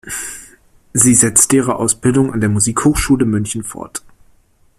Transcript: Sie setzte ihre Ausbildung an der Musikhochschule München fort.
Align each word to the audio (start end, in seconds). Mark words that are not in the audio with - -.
Sie 0.93 1.13
setzte 1.13 1.57
ihre 1.57 1.75
Ausbildung 1.75 2.33
an 2.33 2.39
der 2.41 2.49
Musikhochschule 2.49 3.23
München 3.23 3.63
fort. 3.63 4.01